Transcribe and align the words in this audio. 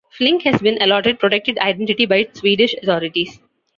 Flink 0.09 0.41
has 0.45 0.59
been 0.63 0.81
allotted 0.81 1.19
protected 1.19 1.59
identity 1.59 2.07
by 2.07 2.27
Swedish 2.33 2.73
Authorities. 2.73 3.39